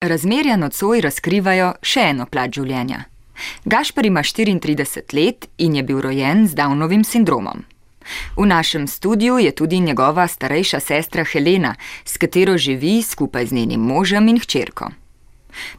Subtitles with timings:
[0.00, 3.02] Razmerja nocoj razkrivajo še eno plat življenja.
[3.68, 7.66] Gašpar ima 34 let in je bil rojen z Downovim sindromom.
[8.38, 11.74] V našem studiu je tudi njegova starejša sestra Helena,
[12.04, 14.88] s katero živi skupaj z njenim možem in hčerko.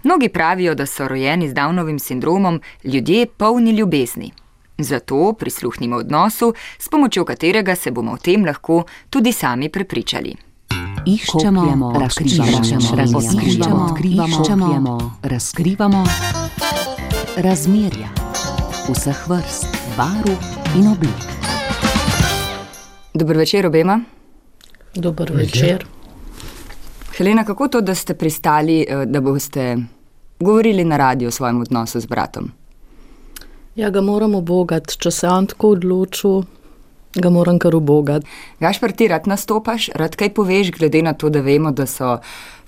[0.04, 4.32] Mnogi pravijo, da so rojeni z Downovim sindromom ljudje polni ljubezni.
[4.78, 10.51] Zato prisluhnimo odnosu, s pomočjo katerega se bomo o tem lahko tudi sami prepričali.
[11.06, 12.62] Iščemo, razkrivamo,
[12.96, 16.04] razkrivamo, odkrivamo, razkrivamo
[17.38, 18.10] razmerja
[18.90, 19.66] vseh vrst,
[19.98, 20.36] barv
[20.78, 21.26] in oblik.
[23.14, 24.00] Dobro večer obema.
[24.96, 25.86] Dober večer.
[27.18, 29.78] Helena, kako to, da ste pristali, eh, da boste
[30.40, 32.52] govorili na radiju o svojem odnosu z bratom?
[33.76, 36.44] Ja, ga moram obogati, če se on tako odločil,
[37.16, 38.28] ga moram kar obogati.
[38.60, 42.18] Gašpar, ti rad nastopaš, rad kaj poveš, glede na to, da vemo, da so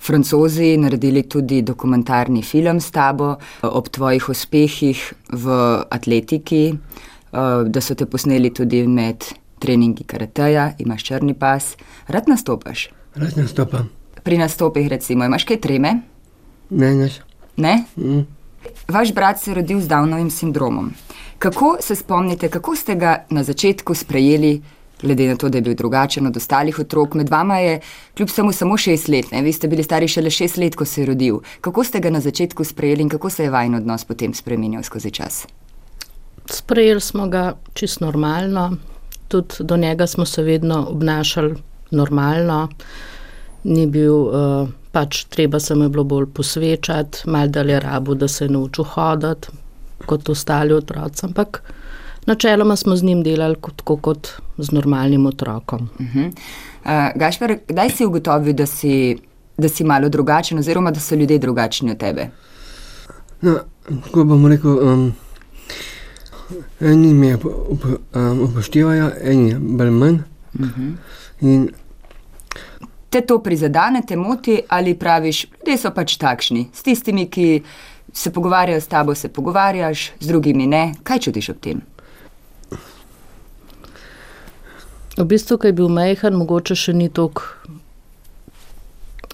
[0.00, 5.56] francozi naredili tudi dokumentarni film s tabo ob tvojih uspehih v
[5.90, 9.24] atletiki, eh, da so te posneli tudi med
[9.58, 11.76] treningi karateja, imaš črni pas.
[12.08, 12.88] Rad nastopaš?
[13.14, 13.88] Rad nastopam.
[14.22, 16.00] Pri nastopih, recimo, imaš kaj treme?
[16.70, 17.10] Ne, ne.
[17.56, 17.84] Ne?
[17.96, 18.26] Mm.
[18.88, 20.92] Vaš brat se je rodil z Downovim sindromom.
[21.38, 24.62] Kako se spomnite, kako ste ga na začetku sprejeli,
[25.02, 27.14] glede na to, da je bil drugačen od ostalih otrok?
[27.14, 27.80] Med vama je
[28.16, 29.42] kljub samo, samo šest let, ne?
[29.42, 31.38] vi ste bili stari šele šest let, ko se je rodil.
[31.60, 35.10] Kako ste ga na začetku sprejeli in kako se je vajen odnos potem spremenil skozi
[35.10, 35.46] čas?
[36.50, 38.76] Sprejeli smo ga čisto normalno,
[39.28, 41.54] tudi do njega smo se vedno obnašali
[41.90, 42.68] normalno.
[43.64, 48.28] Ni bil, uh, pač treba se mu je bilo bolj posvečati, malo dalje rabu, da
[48.28, 49.48] se je naučil hoditi
[50.06, 51.26] kot ostali otroci.
[51.26, 51.62] Ampak
[52.26, 55.88] načeloma smo z njim delali kot, tako kot z normalnim otrokom.
[55.98, 56.26] Uh -huh.
[56.84, 59.18] uh, Gašpar, kdaj si ugotovil, da si,
[59.58, 62.28] da si malo drugačen, oziroma da so ljudje drugačni od tebe?
[63.40, 63.58] No,
[64.04, 65.14] tako bom rekel, um,
[66.80, 67.84] eni me up, up,
[68.14, 70.18] um, upoštevajo, eni bolj manj.
[70.54, 70.92] Uh -huh.
[71.40, 71.70] In
[73.14, 76.64] Te to prizadene, te moti ali praviš, ljudje so pač takšni.
[76.74, 77.62] S tistimi, ki
[78.10, 80.94] se pogovarjajo s tabo, se pogovarjaš, z drugimi ne.
[81.06, 81.82] Kaj čutiš ob tem?
[85.14, 87.46] V bistvu, ko je bil majhen, mogoče še ni tako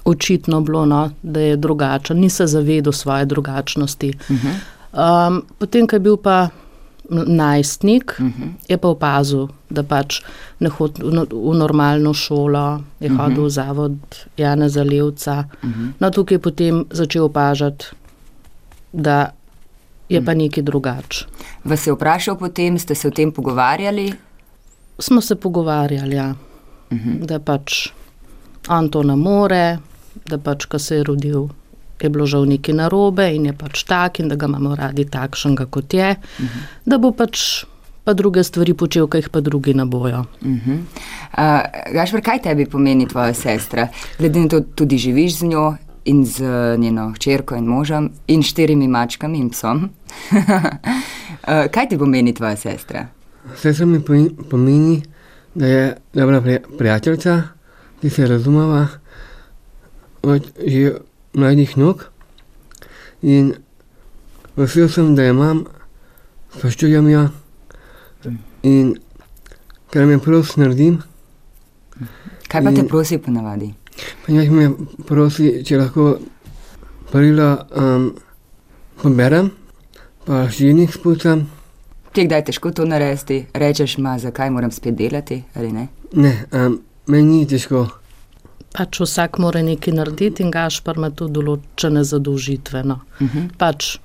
[0.04, 4.12] očitno bilo, no, da je drugačen, ni se zavedal svoje drugačnosti.
[4.28, 4.60] Uh -huh.
[4.92, 6.48] Um, potem, ko je bil pa
[7.10, 8.50] najstnik, uh -huh.
[8.69, 10.22] je pa opazil, da pač
[10.60, 13.22] ne hodi v, no- v normalno šolo, je uh -huh.
[13.22, 13.98] hodil v zavod
[14.37, 15.44] Jana Zalevca.
[15.62, 15.93] Uh -huh.
[16.00, 17.84] No, tukaj je potem začel opažati,
[18.93, 19.31] da
[20.09, 21.26] je pa nekaj drugače.
[21.65, 24.12] Vas je vprašal potem, ste se o tem pogovarjali?
[24.99, 26.34] Smo se pogovarjali, ja,
[26.91, 27.26] uh -huh.
[27.26, 27.88] da pač
[28.69, 29.78] on to ne more,
[30.26, 31.49] da pač, ko se je rodil,
[32.06, 35.66] je bilo žal nekaj narobe in je pač tak, in da ga imamo radi takšnega,
[35.66, 36.62] kot je, uh -huh.
[36.87, 37.65] da bo pač
[38.05, 40.25] pa druge stvari počel, ki jih pa drugi ne bojo.
[40.43, 40.78] Uh -huh.
[41.38, 43.88] uh, Gašpar, kaj tebi pomeni tvoja sestra?
[44.19, 46.43] Glede na to, tudi živiš z njo in z
[46.78, 49.77] njeno hčerko in možem in štirimi mačkami in psom.
[50.32, 53.06] uh, kaj ti pomeni tvoja sestra?
[53.55, 54.00] vse se mi
[54.50, 55.03] pomeni-
[55.55, 57.43] da je dobra prija- prijateljica,
[58.00, 58.87] ki se razumeva
[60.22, 60.93] od že
[61.34, 62.04] mladih nog.
[63.22, 63.54] In
[64.56, 65.64] vesel sem, da jo imam,
[66.56, 67.28] spoštujem jo
[68.62, 68.96] in
[69.90, 71.00] kar me prosi, naredim.
[72.48, 73.74] Kaj pa te In- prosi ponavadi?
[74.26, 74.70] Pa nekaj me
[75.06, 76.19] prosi, če lahko
[77.12, 78.10] perilo um,
[79.02, 79.50] poberem,
[80.26, 81.46] pa širnik spucam.
[82.12, 85.88] Ti kdaj težko to narediti, rečeš, ma, zakaj moram spet delati ali ne?
[86.12, 87.86] Ne, um, meni ni težko.
[88.72, 92.84] Pač vsak mora nekaj narediti in Gašpar ima tudi določene zadolžitve.
[92.84, 93.00] No.
[93.20, 93.48] Uh -huh.
[93.58, 93.98] Pač,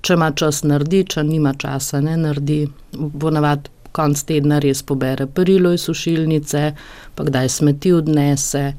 [0.00, 2.68] če ima čas, naredi, če nima časa, ne naredi.
[3.18, 6.74] Ponavadi konc tedna res pobere perilo iz sušilnice,
[7.14, 8.72] pa kdaj smeti odnese,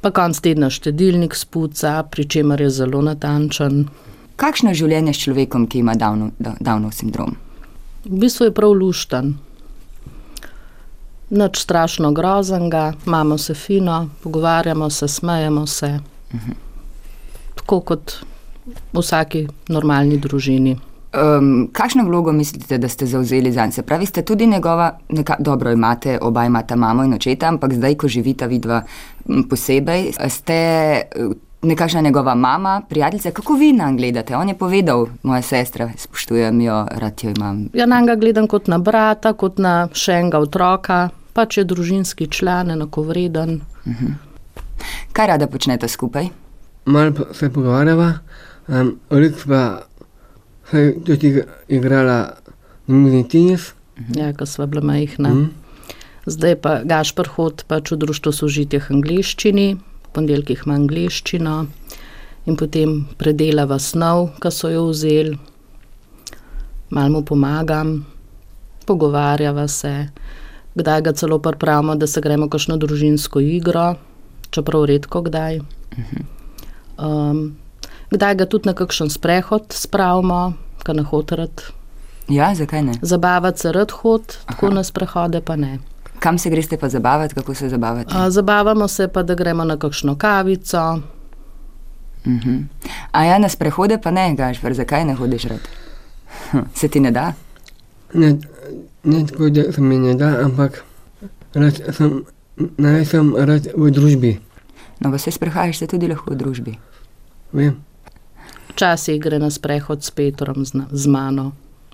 [0.00, 3.88] pa konc tedna štedilnik spuca, pri čemer je zelo natančen.
[4.36, 7.36] Kakšno je življenje s človekom, ki ima Downov, Downov sindrom?
[8.04, 9.34] V bistvu je prav lušten.
[11.30, 15.98] Nič strašno groznega, imamo se fino, pogovarjamo se, smejemo se.
[17.54, 18.12] Tako kot
[18.92, 20.76] v vsaki normalni družini.
[21.16, 23.72] Um, kakšno vlogo mislite, da ste zauzeli za njega?
[23.72, 27.94] Se pravi, ste tudi njegova, neka, dobro imate, oba imata mamo in očeta, ampak zdaj,
[27.94, 28.82] ko živita vidva
[29.50, 30.58] posebej, ste
[31.66, 33.30] nekakšna njegova mama, prijateljica.
[33.30, 34.36] Kako vi na njega gledate?
[34.36, 37.68] On je povedal, moja sestra, spoštujem jo, rad jo imam.
[37.74, 42.30] Ja, na njega gledam kot na brata, kot na še enega otroka, pač je družinski
[42.30, 43.60] član, enakovreden.
[45.12, 46.28] Kaj rada počnete skupaj?
[46.86, 48.12] malo se pogovarjava,
[48.68, 49.82] um, Rik pa
[50.70, 52.32] se je tudi igrala
[52.86, 53.72] mizni tenis.
[54.14, 55.28] Ja, ko sva bila majhna.
[55.34, 55.50] Mm.
[56.26, 61.56] Zdaj pa Gašpr hod pač v društvo sožitih angliščini, v ponedeljkih ima angliščino
[62.46, 65.36] in potem predelava snov, ki so jo vzeli,
[66.90, 67.98] malo mu pomagam,
[68.86, 69.94] pogovarjava se,
[70.74, 73.94] kdaj ga celo pripravimo, da se gremo kakšno družinsko igro,
[74.50, 75.60] čeprav redko kdaj.
[76.96, 77.56] Um,
[78.10, 80.54] kdaj ga tudi na kakšen sprehod spravimo,
[80.84, 81.66] kar na hotrat.
[82.28, 82.94] Ja, zakaj ne?
[83.02, 85.78] Zabavati se rad hod, tako na sprehode pa ne.
[86.18, 88.14] Kam se greste pa zabavati, kako se zabavate?
[88.14, 91.00] A, zabavamo se pa, da gremo na kakšno kavico.
[92.26, 92.64] Uh -huh.
[93.12, 95.60] A ja, na sprehode pa ne, Gašpr, zakaj ne hodiš rad?
[96.74, 97.32] Se ti ne da?
[98.14, 98.36] Ne,
[99.04, 100.84] ne tako, da se mi ne da, ampak
[101.54, 102.24] rad sem,
[102.56, 104.40] naj sem rad v družbi.
[105.00, 106.78] No, pa se sprehajaš se tudi lahko v družbi.
[107.52, 107.76] Vem.
[108.68, 111.52] Včasih gre na sprehod s Petrom, z, z mano,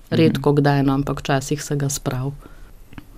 [0.09, 2.33] redko mm kdaj, no, ampak včasih se ga sprav.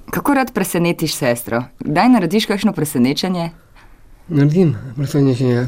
[0.10, 1.64] Kako rad presenetiš sestro?
[1.80, 3.50] Kdaj narediš kakšno presenečenje?
[4.28, 5.68] Naredim presenečenje.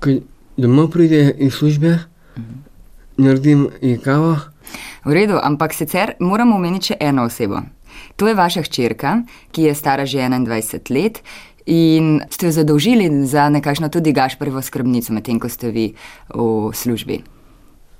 [0.00, 0.10] Ko
[0.56, 2.58] domov pride iz službe, mm -hmm.
[3.16, 4.36] naredim ji kavo.
[5.04, 7.60] V redu, ampak sicer moramo omeniti še eno osebo.
[8.16, 11.22] To je vaša hčerka, ki je stara že 21 let
[11.66, 15.94] in ste jo zadolžili za nekakšno tudi Gašprevo skrbnico, medtem ko ste vi
[16.34, 17.22] v službi.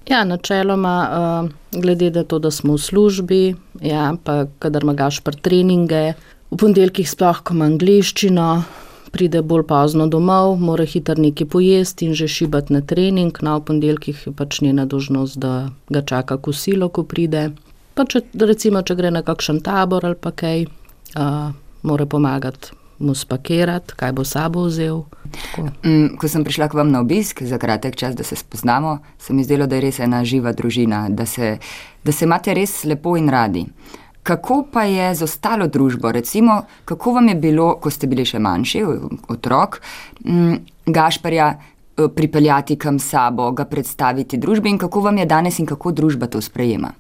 [0.09, 5.39] Ja, načeloma, uh, glede na to, da smo v službi, ja, pa kadar ima Gašpr
[5.39, 6.13] treninge,
[6.51, 8.49] v ponedeljkih sploh, ko ima angliščino,
[9.13, 13.39] pride bolj pozno domov, mora hitro nekaj pojesti in že šibati na trening.
[13.45, 17.51] No, ponedeljkih je pač njena dožnost, da ga čaka kosilo, ko pride.
[17.95, 20.65] Pa če, recimo, če gre na kakšen tabor ali pa kaj,
[21.17, 21.53] uh,
[21.83, 25.03] mora pomagati mu spakirati, kaj bo sabo vzel.
[25.85, 29.35] Mm, ko sem prišla k vam na obisk za kratek čas, da se spoznamo, se
[29.35, 31.59] mi zdelo, da je res ena živa družina, da se,
[32.05, 33.67] da se imate res lepo in radi.
[34.23, 36.13] Kako pa je z ostalo družbo?
[36.13, 38.85] Recimo, kako vam je bilo, ko ste bili še manjši,
[39.35, 39.81] otrok,
[40.25, 40.55] mm,
[40.87, 45.93] Gašparja eh, pripeljati kam sabo, ga predstaviti družbi in kako vam je danes in kako
[45.93, 46.93] družba to sprejema?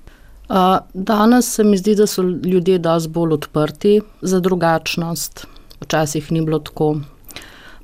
[0.52, 5.46] Uh, danes se mi zdi, da so ljudje dosti bolj odprti za drugačnost
[5.82, 6.96] včasih ni bilo tako.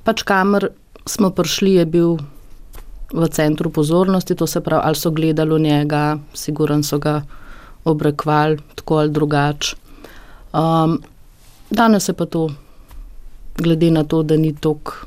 [0.03, 0.69] Pač kamer
[1.05, 2.17] smo prišli, je bil
[3.13, 7.21] v centru pozornosti, to se pravi, ali so gledali njega, siguran so ga
[7.83, 9.75] obrekvali tako ali drugače.
[10.53, 11.01] Um,
[11.69, 12.49] danes je pa to,
[13.57, 15.05] glede na to, da ni tok.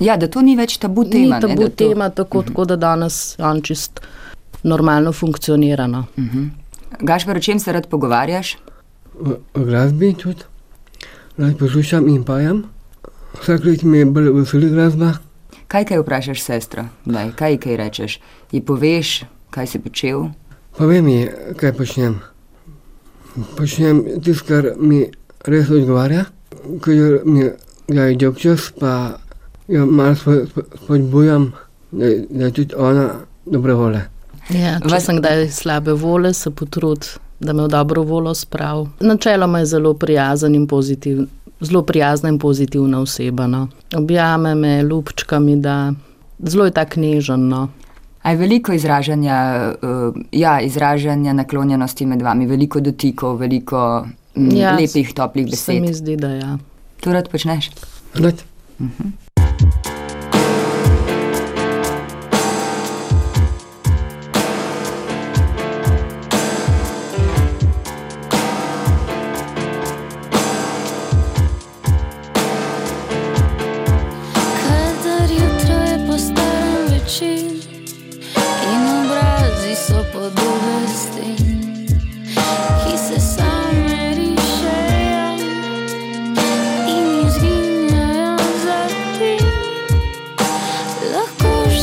[0.00, 1.36] Ja, da to ni več tabu tema.
[1.36, 2.22] Ni tabu ne, tema, to...
[2.24, 2.48] tako, uh -huh.
[2.48, 4.00] tako da danes on čist
[4.62, 5.86] normalno funkcionira.
[5.86, 5.98] No.
[6.16, 6.38] Uh mhm.
[6.38, 6.48] -huh.
[7.00, 8.56] Gašpor, o čem se rad pogovarjaš?
[9.20, 10.42] O, o glasbi tudi
[11.38, 12.62] rad poslušam in pajam.
[13.40, 15.12] Vsak let mi je bolj veseli glasba.
[15.68, 16.84] Kaj kaj vprašaš sestro?
[17.04, 18.20] Daj, kaj kaj rečeš?
[18.52, 20.28] Ji poveš, kaj si počel?
[20.78, 22.18] Povej mi, kaj počnem.
[23.56, 25.04] Počnem tisto, kar mi
[25.46, 26.24] res odgovarja,
[26.82, 26.90] ko
[27.24, 27.44] mi
[27.88, 29.18] je dolg čas, pa
[29.68, 30.16] jo malo
[30.82, 31.52] spodbujam,
[31.90, 33.10] da, da je tudi ona
[33.46, 34.02] dobre vole.
[34.50, 37.06] Ja, če sem kdaj slabe vole, se potrud
[37.40, 38.86] da me v dobro voljo sprav.
[39.00, 41.26] Načeloma je zelo prijazen in pozitiven.
[41.60, 43.46] Zelo prijazna in pozitivna oseba.
[43.46, 43.68] No.
[43.96, 45.92] Objame me, lupčkami, da
[46.38, 47.48] zelo je tako nežen.
[47.48, 47.68] No.
[48.24, 55.14] Je veliko izražanja, uh, ja, izražanja naklonjenosti med vami, veliko dotikov, veliko m, ja, lepih,
[55.14, 55.64] toplih besed.
[55.64, 56.58] Se mi zdi, da ja.
[57.00, 57.70] To rad počneš?
[58.14, 58.42] Rad.
[58.78, 59.27] Uh -huh.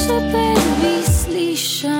[0.05, 0.21] Proszę,
[0.81, 1.94] by słyszał.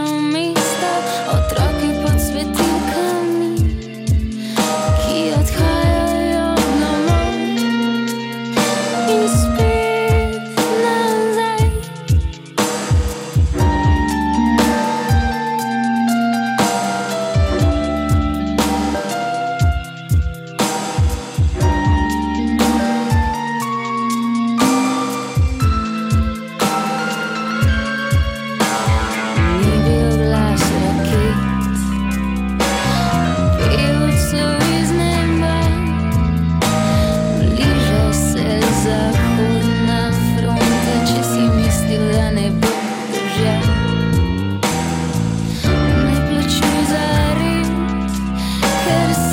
[48.86, 49.25] could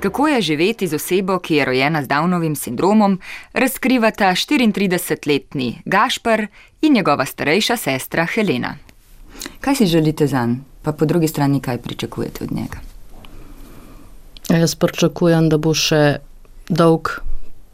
[0.00, 3.18] Kako je živeti z osebo, ki je rojena z Downovim sindromom,
[3.52, 6.46] razkrivata 34-letni Gašpr
[6.82, 8.76] in njegova starejša sestra Helena.
[9.60, 12.78] Kaj si želite za njega, pa po drugi strani, kaj pričakujete od njega?
[14.48, 16.18] Jaz pričakujem, da bo še
[16.68, 17.10] dolg,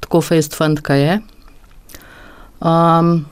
[0.01, 1.21] tako fejst fant, kaj je.
[2.61, 3.27] Um,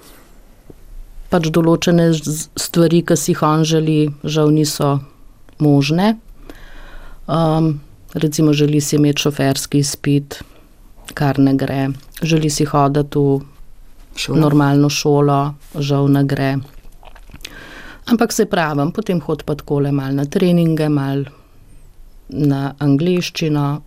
[1.30, 2.12] pač določene
[2.56, 5.00] stvari, ki si jih on želi, žal niso
[5.58, 6.14] možne.
[7.26, 7.80] Um,
[8.14, 10.42] recimo želi si imeti šoferski izpit,
[11.14, 11.88] kar ne gre,
[12.22, 13.40] želi si hoditi v
[14.16, 14.40] šolo.
[14.40, 16.56] normalno šolo, žal ne gre.
[18.06, 21.24] Ampak se pravim, potem hod pa tako le malo na treninge, malo
[22.28, 23.82] na angliščino,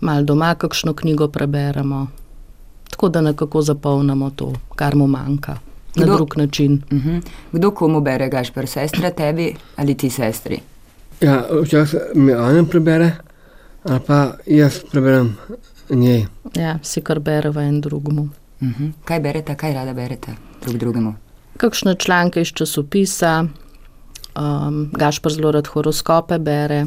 [0.00, 2.06] malo doma kakšno knjigo preberemo,
[2.90, 5.58] tako da nekako zapolnimo to, kar mu manjka.
[5.96, 6.16] Na Kdo?
[6.16, 6.82] drug način.
[6.90, 7.08] Uh mhm.
[7.08, 7.22] -huh.
[7.52, 10.60] Kdo komu bere, gašpr, sestra tebi ali ti sestri?
[11.20, 13.12] Ja, včasih mi ona prebere,
[13.84, 15.36] ali pa jaz preberem
[15.90, 16.26] njej.
[16.54, 18.22] Ja, si kar bereva en drugemu.
[18.22, 18.84] Uh mhm.
[18.84, 18.92] -huh.
[19.04, 21.14] Kaj berete, kaj rada berete drug drugemu?
[21.56, 23.44] Kakšne članke iz časopisa,
[24.36, 26.86] um, Gašpr zelo rad horoskope bere,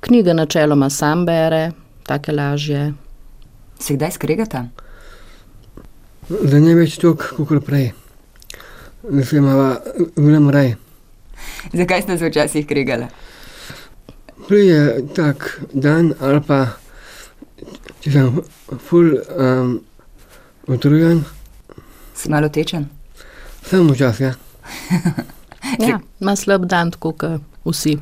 [0.00, 1.70] knjige načeloma sam bere,
[2.02, 2.92] take lažje.
[3.78, 4.68] Se kdaj skregata?
[6.28, 7.92] Za ne več toliko, kot prej.
[9.10, 9.74] Da se imamo,
[10.16, 10.74] vrnem raj.
[11.72, 13.06] Zakaj ste se včasih kregali?
[14.48, 16.66] Prije tak dan, ali pa
[18.02, 18.40] če sem
[18.88, 19.76] ful um,
[20.66, 21.22] utrujen.
[22.14, 22.88] Si malo tečen?
[23.66, 24.34] Sem včasih.
[25.78, 25.88] Ja.
[25.88, 27.94] ja, ima slab dan, tako kot vsi.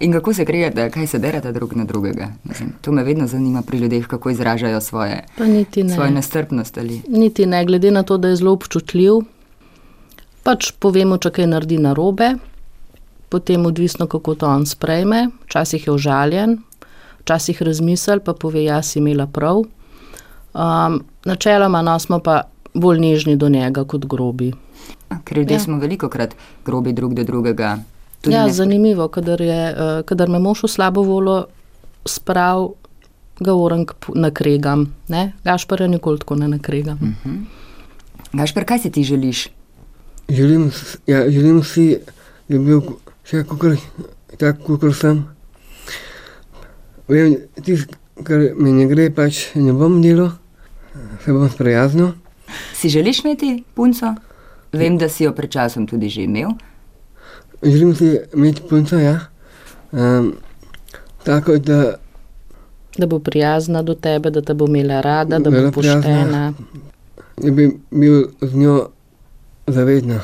[0.00, 2.28] In kako se kregate, kaj se derete drug na drugega?
[2.44, 5.94] Mislim, to me vedno zanima pri ljudeh, kako izražajo svoje, ne.
[5.94, 6.78] svoje nestrpnost.
[6.78, 7.02] Ali?
[7.08, 9.12] Niti ne, glede na to, da je zelo občutljiv.
[10.42, 12.34] Pač povemo, če kaj naredi na robe,
[13.28, 15.28] potem odvisno, kako to on sprejme.
[15.44, 16.58] Včasih je užaljen,
[17.20, 19.64] včasih razmisel, pa pove, da si imela prav.
[20.54, 22.42] Um, načeloma no, smo pa
[22.74, 24.52] bolj nežni do njega kot grobi.
[25.24, 25.60] Ker ljudje ja.
[25.60, 27.78] smo veliko krat grobi drug do drugega.
[28.26, 31.44] Ja, zanimivo, kadar, je, uh, kadar me mož v slabo volo
[32.06, 32.70] sprav,
[33.40, 34.86] ga orang nakregam.
[35.44, 36.98] Gašpar je nikoli tako ne nakregam.
[37.02, 37.18] Uh mhm.
[37.24, 37.62] -huh.
[38.32, 39.48] Gašpar, kaj si ti želiš?
[40.28, 40.72] Želim,
[41.06, 41.98] ja, želim si,
[42.48, 42.80] da bi bil
[43.24, 43.44] še
[44.38, 45.24] tako, kot sem.
[47.08, 50.32] Vem, tisto, kar mi ne gre, pač ne bom delal,
[51.24, 52.14] se bom sprijaznil.
[52.76, 54.14] Si želiš imeti punco?
[54.72, 56.54] Vem, da si jo pred časom tudi že imel.
[57.62, 59.20] Želim si imeti punco, ja.
[59.92, 60.34] Um,
[61.24, 61.94] tako da.
[62.98, 66.52] Da bo prijazna do tebe, da te bo imela rada, da bo poštena.
[67.36, 68.88] Da bi bil z njo
[69.66, 70.20] zavedno.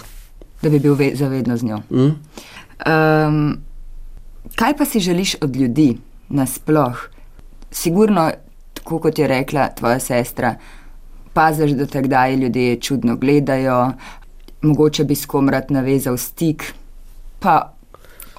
[0.62, 1.78] Da bi bil zavedno z njo.
[1.90, 2.10] Mm?
[2.86, 3.58] Um,
[4.56, 5.96] kaj pa si želiš od ljudi
[6.28, 6.96] nasploh?
[7.70, 8.30] Sigurno
[8.74, 10.54] tako kot je rekla tvoja sestra,
[11.32, 13.92] paziš, da te kdaj ljudje čudno gledajo,
[14.62, 16.64] mogoče bi s kom rad navezal stik,
[17.38, 17.72] pa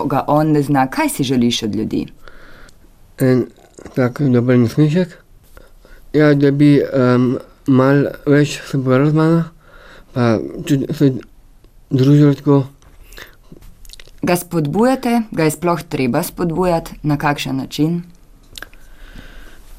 [0.05, 0.87] ga on ne zna.
[0.87, 2.07] Kaj si želiš od ljudi?
[3.19, 3.45] En
[3.95, 5.17] tak dober nasmešek.
[6.13, 9.43] Ja, da bi um, malo več se pogovarjal z mano,
[10.13, 11.13] pa tudi se
[11.89, 12.63] družil tako.
[14.21, 18.01] Ga spodbujate, ga je sploh treba spodbujati, na kakšen način?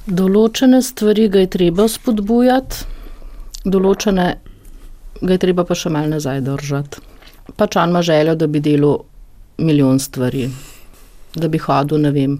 [0.06, 2.80] Določene stvari ga je treba spodbujati,
[3.62, 4.24] določene
[5.22, 7.04] ga je treba pa še malo nazaj držati.
[7.54, 9.04] Pač on ima željo, da bi delal
[9.62, 10.48] milijon stvari,
[11.38, 12.34] da bi hodil, ne vem,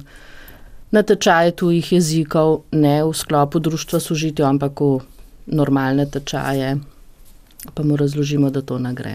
[0.91, 4.99] na tečaje tujih jezikov, ne v sklopu društva sožitja, ampak v
[5.55, 6.75] normalne tečaje,
[7.75, 9.15] pa mu razložimo, da to ne gre.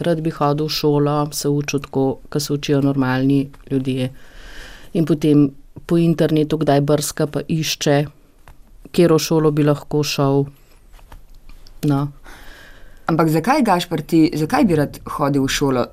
[0.00, 4.10] Rad bi hodil v šolo, se učil tako, kot se učijo normalni ljudje.
[4.94, 5.50] In potem
[5.86, 7.96] po internetu kdaj brska, pa išče,
[8.92, 10.44] kjer v šolo bi lahko šel.
[11.88, 12.00] No.
[13.06, 15.86] Ampak zakaj, Gašpar, ti, zakaj bi rad hodil v šolo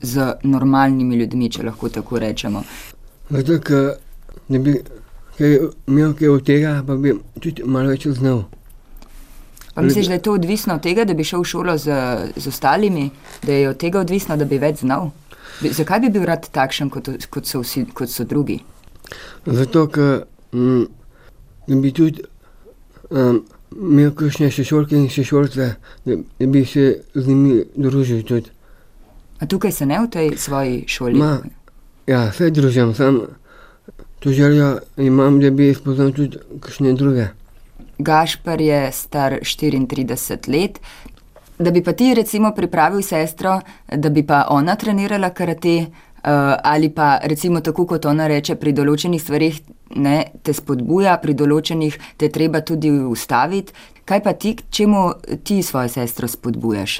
[0.00, 2.64] z normalnimi ljudmi, če lahko tako rečemo?
[3.30, 3.94] Zato, ker
[4.48, 4.76] ne bi
[5.38, 8.44] kaj imel kaj od tega, pa bi tudi malo več znal.
[9.74, 11.94] Pa misliš, da je to odvisno od tega, da bi šel v šolo z,
[12.36, 13.10] z ostalimi,
[13.42, 15.10] da je od tega odvisno, da bi več znal?
[15.60, 18.60] Bi, zakaj bi bil rad takšen, kot, kot, so, vsi, kot so drugi?
[19.46, 20.22] Zato, ker
[20.54, 20.86] mm,
[21.82, 22.22] bi tudi
[23.10, 23.42] um,
[23.74, 25.68] imel kakšne šešolke in šešolce,
[26.06, 28.50] da, da bi se z njimi družil tudi.
[29.42, 31.18] A tukaj se ne v tej svoji šoli?
[31.18, 31.38] Ma,
[32.06, 33.24] ja, se družim, sam
[34.22, 37.28] to željo imam, da bi spoznal tudi kakšne druge.
[37.98, 40.80] Gašpar je star 34 let.
[41.58, 43.60] Da bi pa ti recimo pripravil sestro,
[43.96, 46.30] da bi pa ona trenirala karate, uh,
[46.62, 49.60] ali pa recimo tako, kot ona reče, pri določenih stvarih
[49.96, 53.72] ne, te spodbuja, pri določenih te treba tudi ustaviti.
[54.04, 55.04] Kaj pa ti, čemu
[55.44, 56.98] ti svojo sestro spodbujaš?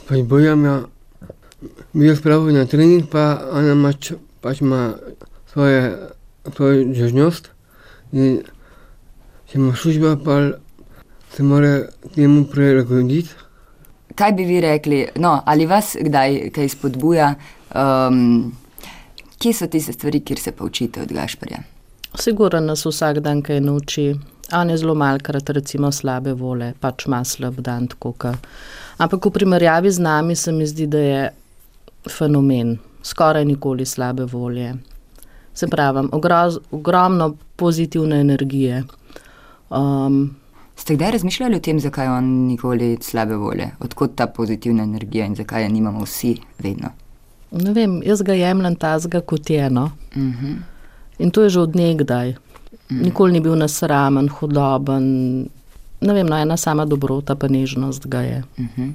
[0.00, 0.78] Spodbujam jo,
[1.92, 4.94] bi jo spravil na trening, pa ona mač, pač ima
[5.52, 5.92] svoje,
[6.56, 7.52] svojo žožnost.
[9.54, 10.36] Če ima služba, pa
[11.30, 13.30] se mora temu prilagoditi.
[14.18, 17.28] Kaj bi vi rekli, no, ali vas kdaj kaj spodbuja?
[17.70, 18.48] Um,
[19.38, 21.60] kje so tiste stvari, kjer se poučite od Gašparja?
[22.18, 24.08] Sigurno nas vsak dan kaj nauči.
[24.58, 28.34] On je zelo malkrat, recimo, slabe vole, pač ima slab dan, tako ka.
[28.98, 31.22] Ampak v primerjavi z nami se mi zdi, da je
[32.10, 32.74] fenomen,
[33.06, 34.74] skoraj nikoli slabe volje.
[35.54, 38.82] Se pravi, ogromno pozitivne energije.
[39.78, 40.36] Um,
[40.76, 45.34] Ste kdaj razmišljali o tem, zakaj on nikoli slabe volje, odkot ta pozitivna energija in
[45.34, 46.88] zakaj je nimamo vsi vedno?
[47.52, 49.90] Ne vem, jaz ga jemljem tazga kot eno.
[50.16, 50.46] Uh Mhm.
[50.46, 50.56] -huh.
[51.18, 52.30] In to je že odnegdaj.
[52.30, 52.36] Uh
[52.90, 53.02] -huh.
[53.02, 55.04] Nikoli ni bil nasramen, hudoben.
[56.00, 58.42] Ne vem, no, ena sama dobrota, pa nežnost ga je.
[58.58, 58.92] Uh -huh.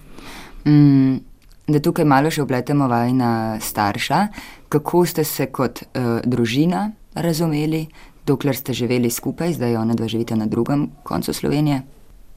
[0.65, 1.19] mm,
[1.67, 4.27] da tukaj malo še obletemo vajna starša.
[4.69, 7.87] Kako ste se kot uh, družina razumeli,
[8.29, 11.81] dokler ste živeli skupaj, zdaj ona dva živita na drugem koncu Slovenije?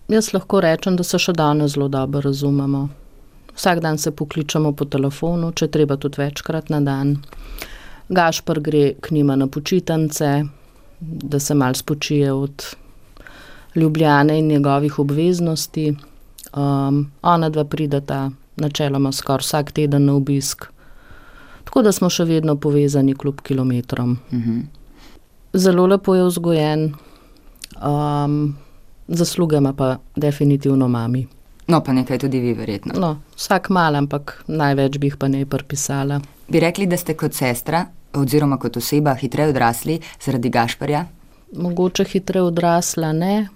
[0.09, 2.89] Jaz lahko rečem, da se še danes zelo dobro razumemo.
[3.53, 7.17] Vsak dan se pokličemo po telefonu, če treba tudi večkrat na dan.
[8.09, 10.31] Gašpr gre k njima na počitnice,
[11.01, 12.65] da se mal spočije od
[13.77, 15.95] Ljubljane in njegovih obveznosti.
[16.53, 20.67] Um, ona dva prideta načeloma skoraj vsak teden na obisk.
[21.65, 24.19] Tako da smo še vedno povezani kljub kilometrom.
[24.31, 24.63] Uh -huh.
[25.53, 26.95] Zelo lepo je vzgojen,
[27.85, 28.57] um,
[29.09, 31.27] zasluge ima pa definitivno mami.
[31.69, 32.95] No, pa nekaj tudi vi, verjetno.
[33.01, 36.21] No, vsak mal, ampak največ bi jih pa ne pripisala.
[36.49, 37.85] Bi rekli, da ste kot sestra
[38.19, 41.05] oziroma kot oseba hitreje odrasli zaradi Gašparja?
[41.57, 43.49] Mogoče hitreje odrasla, ne,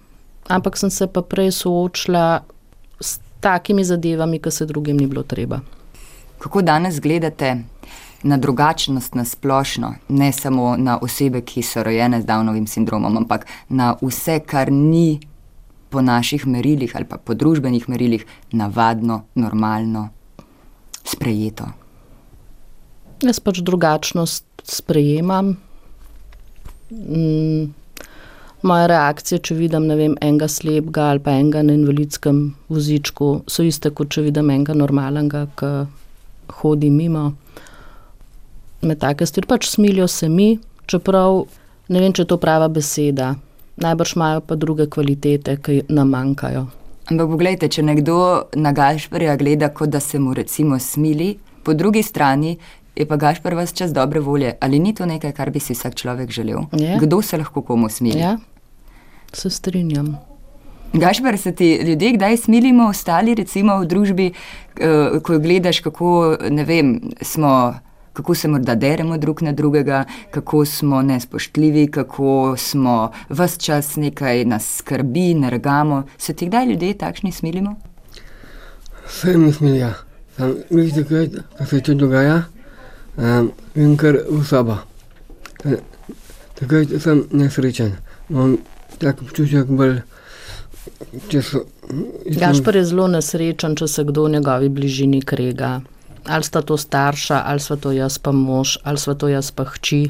[0.49, 2.41] ampak sem se pa prej soočila
[3.01, 5.61] s takimi zadevami, ki se drugim ni bilo treba.
[6.39, 7.57] Kako danes gledate
[8.27, 13.47] na drugačnost na splošno, ne samo na osebe, ki so rojene z Downovim sindromom, ampak
[13.69, 15.21] na vse, kar ni
[15.91, 20.09] po naših merilih ali pa po družbenih merilih navadno, normalno,
[21.05, 21.71] sprejeto?
[23.23, 25.55] Jaz pač drugačnost sprejemam.
[26.91, 27.71] Mm,
[28.67, 33.91] moje reakcije, če vidim vem, enega slepega ali pa enega na invalidskem vozičku, so iste,
[33.95, 35.73] kot če vidim enega normalnega, ki
[36.61, 37.31] hodi mimo.
[38.87, 41.45] Me take stvari pač smilijo se mi, čeprav
[41.91, 43.35] ne vem, če je to prava beseda.
[43.83, 46.67] Najbrž imajo pa druge kvalitete, ki nam manjkajo.
[47.11, 48.17] Ampak poglejte, če nekdo
[48.59, 52.57] na Gašparja gleda, kot da se mu recimo smili, po drugi strani
[52.97, 54.55] je pa Gašpar vas čas dobre volje.
[54.61, 56.65] Ali ni to nekaj, kar bi si vsak človek želel?
[56.73, 56.97] Je.
[57.03, 58.19] Kdo se lahko komu smili?
[58.19, 58.39] Ja.
[59.33, 60.17] Se strinjam.
[60.93, 66.97] Gašpar, se ti ljudje kdaj smilimo, ostali recimo v družbi, uh, ko gledaš, kako, vem,
[67.21, 67.75] smo,
[68.17, 74.45] kako se morda deremo drug na drugega, kako smo nespoštljivi, kako smo vse čas nekaj
[74.45, 76.03] nas skrbi, nergamo.
[76.19, 77.77] Se ti kdaj ljudje takšni smilimo?
[79.07, 79.91] Vse mi smilijo.
[80.71, 81.29] Veš, kaj
[81.67, 82.43] se to dogaja?
[83.17, 84.77] Um, in kar v sobo.
[86.55, 87.93] Takrat sem nesrečen.
[88.31, 88.57] Imam
[88.99, 90.01] tak občutek bolj.
[92.41, 95.81] Gašpor je zelo nesrečen, če se kdo v njegovi bližini krega.
[96.29, 99.65] Ali sta to starša, ali sta to jaz pa mož, ali sta to jaz pa
[99.65, 100.07] hči.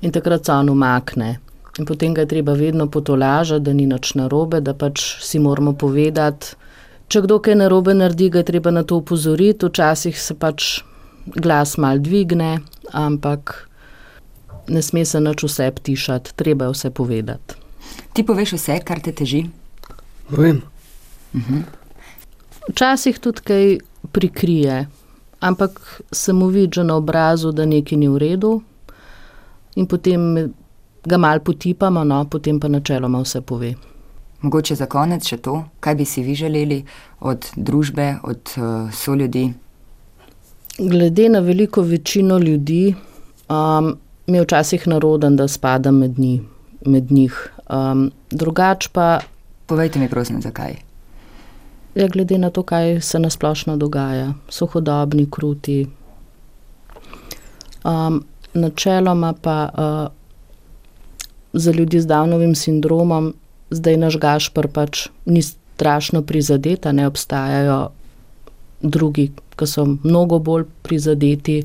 [0.00, 1.38] In takrat se on umakne.
[1.78, 5.72] In potem ga je treba vedno potolažiti, da ni nič narobe, da pač si moramo
[5.72, 6.56] povedati.
[7.10, 9.66] Če kdo kaj narobe naredi, ga je treba na to upozoriti.
[9.66, 10.82] Včasih se pač
[11.26, 12.60] glas mal dvigne,
[12.92, 13.66] ampak
[14.70, 17.58] ne sme se nič vse ptišati, treba je vse povedati.
[18.14, 19.44] Ti poveš vse, kar te teži?
[20.30, 20.62] Vem.
[21.34, 21.62] Mhm.
[22.70, 23.66] Včasih tudi kaj
[24.12, 24.86] prikrije,
[25.40, 28.62] ampak se mu vidi na obrazu, da nekaj ni v redu,
[29.76, 30.52] in potem
[31.06, 33.74] ga mal potipamo, no, potem pa načeloma vse pove.
[34.40, 36.84] Mogoče za konec še to, kaj bi si vi želeli
[37.20, 39.50] od družbe, od uh, soljudi?
[40.78, 42.94] Glede na veliko večino ljudi,
[43.48, 46.40] um, mi je včasih naroden, da spadam med, njih,
[46.86, 47.36] med njih.
[47.68, 49.20] Um, drugač pa.
[49.66, 50.89] Povejte mi, prosim, zakaj.
[51.94, 55.86] Ja, glede na to, kaj se na splošno dogaja, so hodobni, kruti.
[57.84, 58.24] Um,
[58.54, 60.12] načeloma pa uh,
[61.52, 63.34] za ljudi z Downovim sindromom,
[63.70, 67.88] zdaj naš Gašpr pač ni strašno prizadeta, ne obstajajo
[68.80, 71.64] drugi, ki so mnogo bolj prizadeti.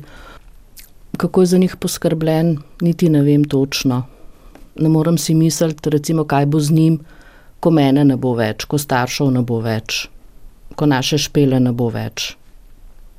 [1.16, 4.02] Kako je za njih poskrbljen, niti ne vem točno.
[4.76, 6.98] Ne morem si misliti, recimo, kaj bo z njim,
[7.60, 10.08] ko mene ne bo več, ko staršev ne bo več,
[10.76, 12.36] ko naše špele ne bo več.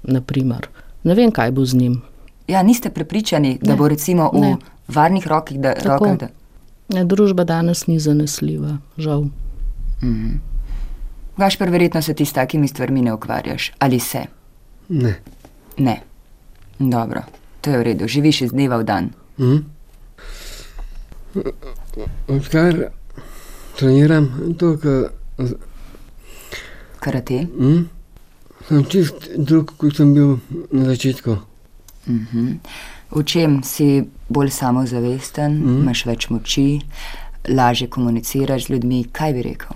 [0.03, 0.69] Naprimer.
[1.03, 2.01] Ne vem, kaj bo z njim.
[2.47, 4.55] Ja, niste prepričani, da ne, bo recimo v ne.
[4.87, 6.17] varnih rokih, da rokah.
[6.17, 6.29] Da...
[6.95, 9.27] Ja, družba danes ni zanesljiva, žal.
[10.03, 10.37] Mhm.
[11.37, 14.23] Gašpr, verjetno se ti s takimi stvarmi ne ukvarjaš, ali se?
[14.89, 15.19] Ne.
[15.77, 16.01] Ne.
[16.79, 17.21] Dobro,
[17.61, 19.09] to je v redu, živiš iz dneva v dan.
[19.39, 19.57] Mhm.
[22.27, 22.89] Odkar
[23.77, 25.09] treniram to, kar.
[26.99, 27.45] Karate?
[27.45, 27.85] Mhm.
[28.67, 30.39] Sem čist drug, kot sem bil
[30.71, 31.37] na začetku.
[32.07, 32.59] Mhm.
[33.11, 35.81] V čem si bolj samozavesten, mhm.
[35.81, 36.81] imaš več moči,
[37.47, 39.75] lažje komuniciraš z ljudmi, kaj bi rekel?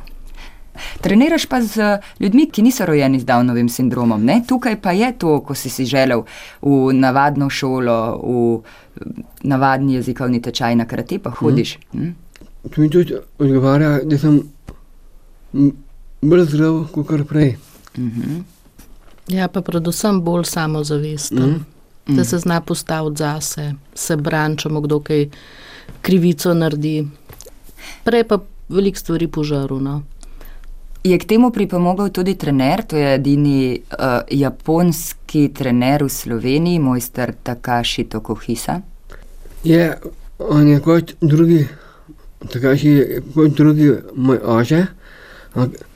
[1.02, 4.24] Treniraš pa z ljudmi, ki niso rojeni z Downovim sindromom.
[4.26, 4.42] Ne?
[4.48, 6.24] Tukaj pa je to, ko si si želel
[6.62, 8.62] v navadno šolo, v
[9.44, 11.78] navadni jezikovni tečaj na karate, pa hodiš.
[11.94, 12.04] Mhm.
[12.04, 12.14] Hm?
[12.72, 14.42] To mi tudi odgovarja, da sem
[16.22, 17.56] bolj zdrav kot prej.
[17.98, 18.42] Mhm.
[19.28, 21.40] Ja, pa predvsem bolj samozavesten.
[21.40, 22.16] Mhm.
[22.18, 25.30] Da se zna postaviti zase, se brani, če mu kdo kaj
[26.02, 27.08] krivico naredi.
[28.04, 29.80] Prej pa veliko stvari požarno.
[29.80, 30.02] No.
[31.04, 37.34] Je k temu pripomogel tudi trener, to je edini uh, japonski trener v Sloveniji, mojster
[37.44, 38.82] Takashi Tokohisa.
[39.64, 39.98] Je,
[40.40, 41.66] on je kot drugi,
[42.54, 44.86] Takashi kot drugi moj oče,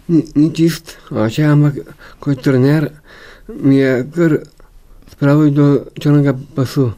[0.07, 1.79] ni, ni čist oče, ampak
[2.19, 2.89] kot trener
[3.47, 4.39] mi je kar
[5.11, 5.67] spravil do
[5.99, 6.91] črnega pasu.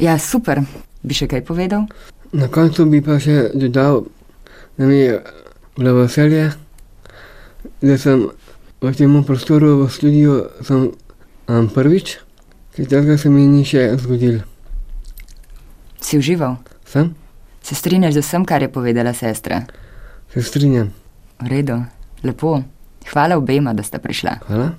[0.00, 0.62] Ja, super.
[1.02, 1.86] Bi še kaj povedal?
[2.32, 4.06] Na koncu bi pa še dodal,
[4.78, 5.20] da mi je
[5.76, 6.52] bilo veselje
[7.82, 8.30] da sem
[8.80, 10.90] v tem prostoru, v studiu, sem
[11.48, 12.18] um, prvič,
[12.74, 14.42] ker tega se mi ni še zgodil.
[16.02, 16.58] Si užival?
[16.86, 17.14] Sem.
[17.62, 19.62] Se strinjaš z vsem, kar je povedala sestra?
[20.34, 20.90] Se strinjam.
[21.38, 21.78] V redu,
[22.22, 22.62] lepo.
[23.12, 24.36] Hvala obema, da sta prišla.
[24.46, 24.70] Hvala.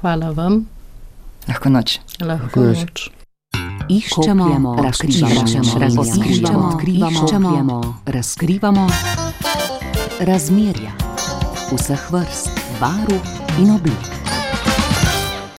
[0.00, 0.64] Hvala vam.
[1.48, 1.98] Lahko noč.
[2.20, 3.10] Lahko noč.
[3.88, 5.44] Iščemo, razkrivamo,
[5.78, 8.86] razkrivamo, razkrivamo, razkrivamo
[10.20, 10.92] razmerja
[11.72, 13.18] vseh vrst, barv
[13.58, 14.15] in oblik.